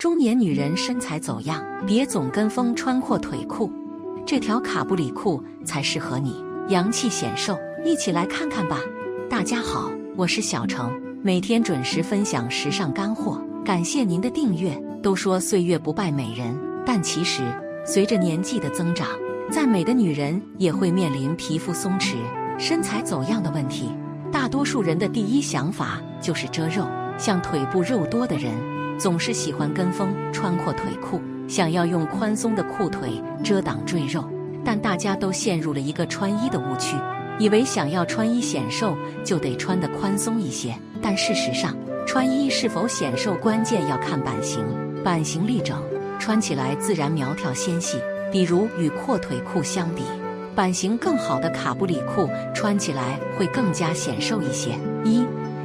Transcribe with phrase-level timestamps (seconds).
[0.00, 3.70] 中年女人身材走样，别总跟风穿阔腿裤，
[4.24, 7.54] 这条卡布里裤才适合你，阳气显瘦。
[7.84, 8.78] 一起来看看吧。
[9.28, 10.90] 大家好，我是小程，
[11.22, 14.74] 每天准时分享时尚干货，感谢您的订阅。
[15.02, 17.42] 都说岁月不败美人，但其实
[17.84, 19.06] 随着年纪的增长，
[19.50, 22.14] 再美的女人也会面临皮肤松弛、
[22.58, 23.90] 身材走样的问题。
[24.32, 26.88] 大多数人的第一想法就是遮肉，
[27.18, 28.54] 像腿部肉多的人。
[29.00, 33.10] 总是喜欢跟风穿阔腿裤，想要用宽松的裤腿
[33.42, 34.22] 遮挡赘肉，
[34.62, 36.96] 但大家都陷入了一个穿衣的误区，
[37.38, 38.94] 以为想要穿衣显瘦
[39.24, 40.74] 就得穿得宽松一些。
[41.00, 41.74] 但事实上，
[42.06, 44.62] 穿衣是否显瘦，关键要看版型，
[45.02, 45.82] 版型立整，
[46.18, 47.96] 穿起来自然苗条纤细。
[48.30, 50.02] 比如与阔腿裤相比，
[50.54, 54.78] 版型更好的卡布里裤穿起来会更加显瘦一些。
[55.04, 55.24] 一，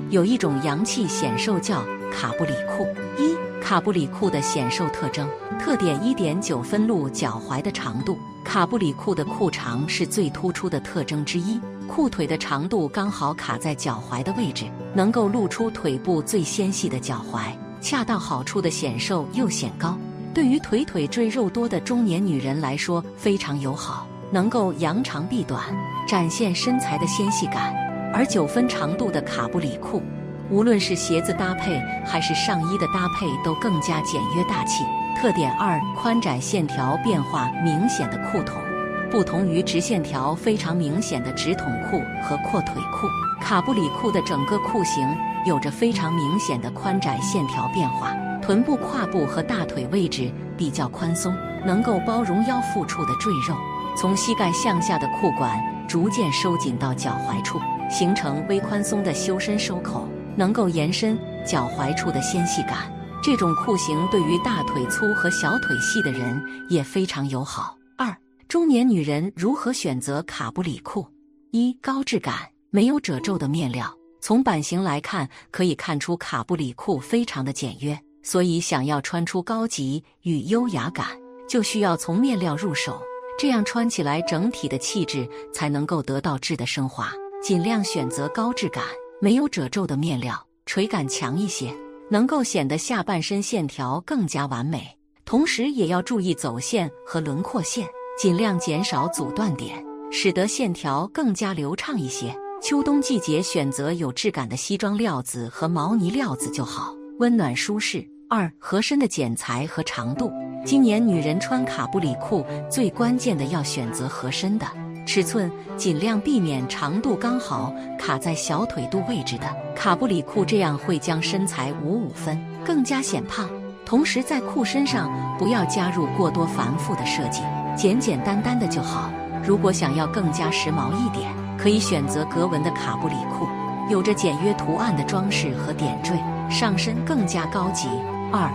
[0.09, 1.83] 有一种洋气显瘦叫。
[2.15, 2.87] 卡布里裤
[3.17, 5.29] 一卡布里裤的显瘦特征
[5.59, 19.97] 特点一点九分露脚踝的长度，卡布里裤的裤长是最突出的特征之一，裤腿的长度刚好卡在脚踝的位置，能够露出腿部最纤细的脚踝，恰到好处的显瘦又显高，
[20.33, 25.61] 对于腿腿赘肉多的中年女人来说非常友好，能够扬长避短，
[26.07, 27.75] 展现身材的纤细感，
[28.13, 30.01] 而九分长度的卡布里裤。
[30.49, 34.83] 无论是鞋子搭配还是上衣的搭配，都更加简约大气。
[35.17, 38.61] 特点二：宽窄线条变化明显的裤筒，
[39.09, 43.07] 不同于直线条非常明显的直筒裤和阔腿裤，
[43.41, 45.07] 卡布里裤的整个裤型
[45.45, 48.13] 有着非常明显的宽窄线条变化。
[48.41, 51.33] 臀部、胯部和大腿位置比较宽松，
[51.65, 53.55] 能够包容腰腹处的赘肉。
[53.97, 57.59] 从膝盖向下的裤管逐渐收紧到脚踝处，
[57.89, 60.07] 形成微宽松的修身收口。
[60.37, 62.91] 能够延伸脚踝处的纤细感，
[63.23, 67.77] 这种裤型对于大腿粗和小腿细的人也非常友好。
[67.97, 68.15] 二、
[68.47, 71.07] 中年女人如何选择卡布里裤？
[71.51, 72.35] 一、高质感，
[72.69, 73.91] 没有褶皱的面料。
[74.21, 81.07] 从版型来看，可以看出卡布里裤非常的简约，所以想要穿出高级与优雅感，
[81.47, 82.99] 就需要从面料入手，
[83.39, 87.11] 这样穿起来整体的气质才能够得到质的升华。
[87.41, 88.83] 尽量选择高质感。
[89.25, 91.75] 没有褶皱的面料，垂感强一些，
[92.11, 94.95] 能够显得下半身线条更加完美。
[95.25, 97.87] 同时也要注意走线和轮廓线，
[98.21, 102.37] 尽量减少阻断点，使得线条更加流畅一些。
[102.61, 108.07] 秋冬季节选择有质感的西装料子和毛呢料子就好，温暖舒适。
[108.29, 110.31] 二合身的剪裁和长度，
[110.63, 114.67] 今年女人穿卡布里裤最关键的要选择合身的。
[115.05, 119.45] 尺寸尽量避免长度刚好卡在小腿肚位置的
[119.75, 123.47] 卡布里裤，这样会将身材五五分，更加显胖。
[123.85, 127.41] 同时在裤身上不要加入过多繁复的设计，
[127.75, 129.11] 简简单单的就好。
[129.45, 133.47] 如果想要更加时髦一点，可以选择格纹的卡布里裤，
[133.91, 136.13] 有着简约图案的装饰和点缀，
[136.49, 137.87] 上身更加高级。
[138.33, 138.49] 二，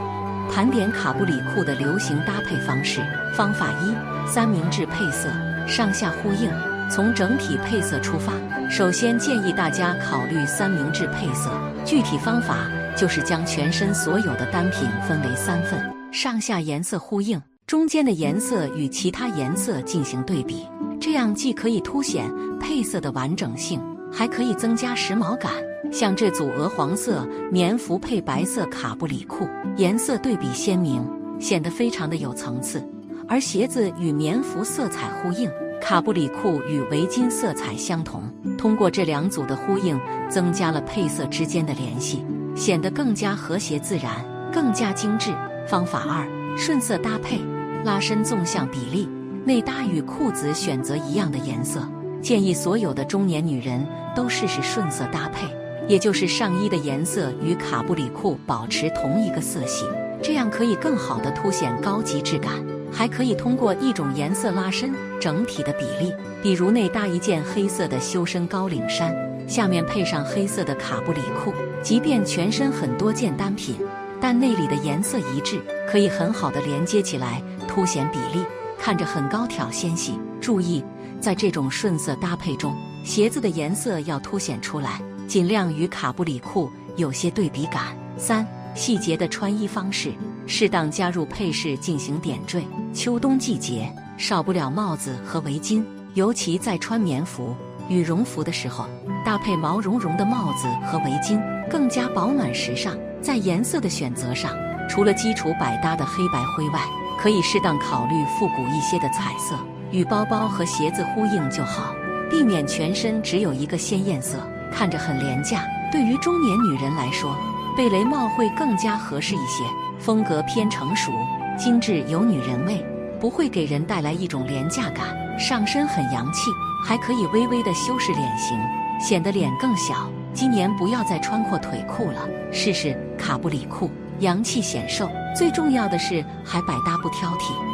[0.52, 3.00] 盘点卡布里裤的流行搭配方式。
[3.36, 5.28] 方法一：三明治配色。
[5.70, 6.50] 上下呼应，
[6.90, 8.32] 从整体配色出发，
[8.68, 11.48] 首先建议大家考虑三明治配色。
[11.84, 15.80] 具体方法就是将全身所有的单品分为三份，
[16.12, 20.66] 上下颜色呼应，中间的颜色与其他颜色进行对比，
[21.00, 22.28] 这样既可以凸显
[22.58, 23.80] 配色的完整性，
[24.12, 25.52] 还可以增加时髦感。
[25.92, 31.00] 像这组鹅黄色棉服配白色卡布里裤，颜色对比鲜明，
[31.38, 32.84] 显得非常的有层次。
[33.30, 35.48] 而鞋子与棉服色彩呼应，
[35.80, 38.24] 卡布里裤与围巾色彩相同。
[38.58, 39.96] 通过这两组的呼应，
[40.28, 42.24] 增加了配色之间的联系，
[42.56, 44.12] 显得更加和谐自然，
[44.52, 45.30] 更加精致。
[45.64, 46.26] 方法二：
[46.58, 47.38] 顺色搭配，
[47.84, 49.08] 拉伸纵向比例。
[49.44, 51.88] 内搭与裤子选择一样的颜色，
[52.20, 55.46] 建议所有的中年女人都试试顺色搭配，
[55.86, 59.84] 也就是上衣的颜色与卡布里裤保持同一个色系，
[60.20, 62.54] 这样可以更好的凸显高级质感。
[62.92, 69.14] 还可以通过一种颜色拉伸整体的比例，比如内搭一件黑色的修身高领衫，
[69.48, 71.52] 下面配上黑色的卡布里裤，
[71.82, 73.76] 即便全身很多件单品，
[74.20, 78.44] 但内里的颜色一致，可以很好的连接起来，凸显比例，
[78.78, 80.18] 看着很高挑纤细。
[80.40, 80.84] 注意，
[81.20, 87.96] 在这种顺色搭配中，鞋子的颜色要凸显出来，尽量与卡布里裤有些对比感。
[88.16, 88.46] 三。
[88.74, 90.12] 细节的穿衣方式，
[90.46, 92.62] 适当加入配饰进行点缀。
[92.92, 95.84] 秋冬季节少不了帽子和围巾，
[96.14, 97.54] 尤其在穿棉服、
[97.88, 98.86] 羽绒服的时候，
[99.24, 102.96] 搭配毛茸茸的帽子和围巾，更加保暖时尚。
[103.20, 104.56] 在颜色的选择上，
[104.88, 106.80] 除了基础百搭的黑白灰外，
[107.20, 109.54] 可以适当考虑复古一些的彩色，
[109.92, 111.94] 与包包和鞋子呼应就好，
[112.30, 114.38] 避免全身只有一个鲜艳色，
[114.72, 115.64] 看着很廉价。
[115.92, 117.36] 对于中年女人来说，
[117.80, 119.64] 贝雷帽会更加合适一些，
[119.98, 121.10] 风格偏成熟、
[121.56, 122.84] 精致有女人味，
[123.18, 125.16] 不会给人带来一种廉价感。
[125.38, 126.50] 上身很洋气，
[126.84, 128.54] 还可以微微的修饰脸型，
[129.00, 130.10] 显得脸更小。
[130.34, 135.08] 今年不要再穿阔腿裤了，试试卡布里裤，洋气显瘦。
[135.34, 137.69] 最重要的是还百搭不挑剔。